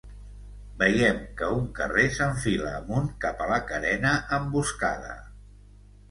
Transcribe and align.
Veiem 0.77 1.17
que 1.41 1.49
un 1.57 1.65
carrer 1.79 2.05
s'enfila 2.15 2.71
amunt 2.77 3.11
cap 3.25 3.43
a 3.45 3.49
la 3.51 3.59
carena 3.73 4.15
emboscada 4.39 5.13